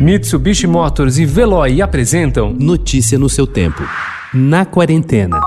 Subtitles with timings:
[0.00, 3.82] Mitsubishi Motors e Veloy apresentam Notícia no seu tempo.
[4.32, 5.38] Na quarentena.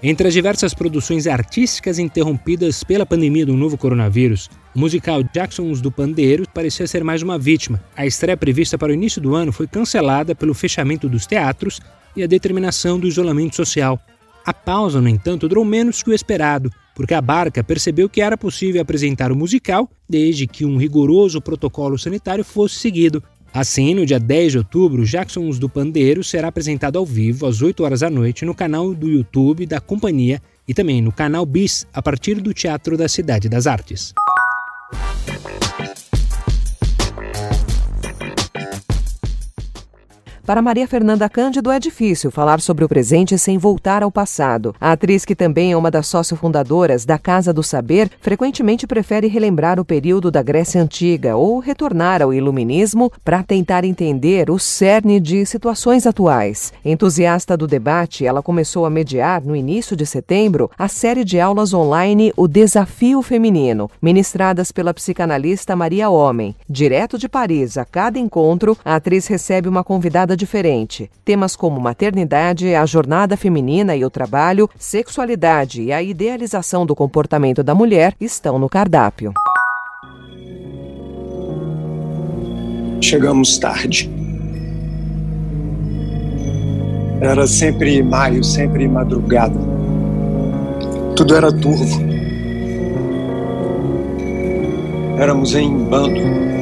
[0.00, 5.90] Entre as diversas produções artísticas interrompidas pela pandemia do novo coronavírus, o musical Jacksons do
[5.90, 7.82] Pandeiro parecia ser mais uma vítima.
[7.96, 11.80] A estreia prevista para o início do ano foi cancelada pelo fechamento dos teatros
[12.18, 14.00] e a determinação do isolamento social.
[14.44, 18.36] A pausa, no entanto, durou menos que o esperado, porque a Barca percebeu que era
[18.36, 23.22] possível apresentar o musical desde que um rigoroso protocolo sanitário fosse seguido.
[23.52, 27.82] Assim, no dia 10 de outubro, Jacksons do Pandeiro será apresentado ao vivo às 8
[27.82, 32.02] horas da noite no canal do YouTube da companhia e também no canal Bis a
[32.02, 34.12] partir do Teatro da Cidade das Artes.
[40.48, 44.74] Para Maria Fernanda Cândido é difícil falar sobre o presente sem voltar ao passado.
[44.80, 49.78] A atriz, que também é uma das sócio-fundadoras da Casa do Saber, frequentemente prefere relembrar
[49.78, 55.44] o período da Grécia Antiga ou retornar ao iluminismo para tentar entender o cerne de
[55.44, 56.72] situações atuais.
[56.82, 61.74] Entusiasta do debate, ela começou a mediar, no início de setembro, a série de aulas
[61.74, 66.56] online O Desafio Feminino, ministradas pela psicanalista Maria Homem.
[66.66, 71.10] Direto de Paris, a cada encontro, a atriz recebe uma convidada diferente.
[71.24, 77.62] Temas como maternidade, a jornada feminina e o trabalho, sexualidade e a idealização do comportamento
[77.62, 79.34] da mulher estão no cardápio.
[83.02, 84.10] Chegamos tarde.
[87.20, 89.58] Era sempre maio, sempre madrugada.
[91.16, 92.00] Tudo era turvo.
[95.18, 96.57] Éramos em bando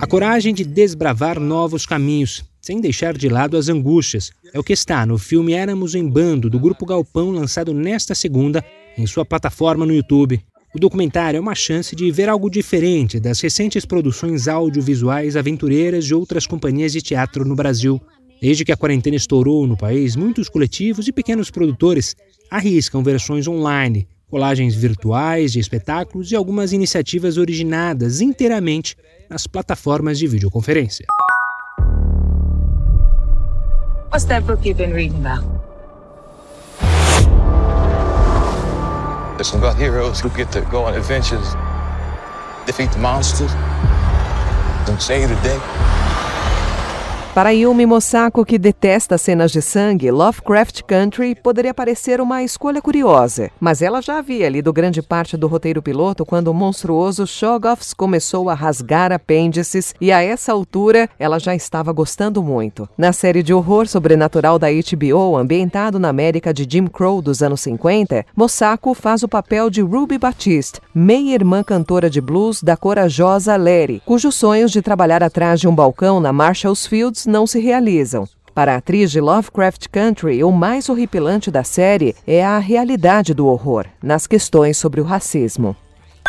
[0.00, 4.72] a coragem de desbravar novos caminhos, sem deixar de lado as angústias, é o que
[4.72, 8.64] está no filme Éramos em Bando, do Grupo Galpão, lançado nesta segunda
[8.96, 10.40] em sua plataforma no YouTube.
[10.74, 16.14] O documentário é uma chance de ver algo diferente das recentes produções audiovisuais aventureiras de
[16.14, 18.00] outras companhias de teatro no Brasil.
[18.40, 22.14] Desde que a quarentena estourou no país, muitos coletivos e pequenos produtores
[22.48, 28.96] arriscam versões online, colagens virtuais de espetáculos e algumas iniciativas originadas inteiramente
[29.28, 31.06] nas plataformas de videoconferência.
[34.10, 35.44] What's that book you've been reading about?
[39.38, 41.54] It's about heroes who get to go on adventures,
[42.66, 43.52] defeat the monsters,
[44.88, 45.87] and save the day.
[47.38, 53.48] Para Yumi Mosako, que detesta cenas de sangue, Lovecraft Country poderia parecer uma escolha curiosa,
[53.60, 58.50] mas ela já havia lido grande parte do roteiro piloto quando o monstruoso Shoggoths começou
[58.50, 62.88] a rasgar apêndices e a essa altura ela já estava gostando muito.
[62.98, 67.60] Na série de horror sobrenatural da HBO, ambientado na América de Jim Crow dos anos
[67.60, 74.02] 50, Mosako faz o papel de Ruby Baptiste, meia-irmã cantora de blues da corajosa Larry,
[74.04, 78.26] cujos sonhos de trabalhar atrás de um balcão na Marshalls Fields não se realizam.
[78.54, 83.46] Para a atriz de Lovecraft Country, o mais horripilante da série é a realidade do
[83.46, 85.76] horror, nas questões sobre o racismo.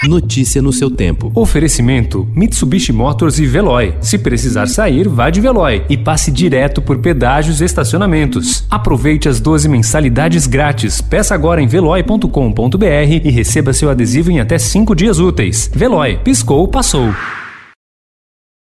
[0.07, 1.31] Notícia no seu tempo.
[1.35, 3.95] Oferecimento: Mitsubishi Motors e Veloy.
[3.99, 8.65] Se precisar sair, vá de Veloy e passe direto por pedágios e estacionamentos.
[8.69, 11.01] Aproveite as 12 mensalidades grátis.
[11.01, 12.85] Peça agora em veloy.com.br
[13.23, 15.69] e receba seu adesivo em até 5 dias úteis.
[15.73, 17.13] Veloy, piscou, passou.